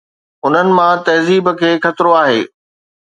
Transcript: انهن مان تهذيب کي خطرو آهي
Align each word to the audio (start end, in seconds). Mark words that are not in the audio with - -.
انهن 0.45 0.67
مان 0.77 0.97
تهذيب 1.07 1.45
کي 1.59 1.71
خطرو 1.83 2.11
آهي 2.23 2.41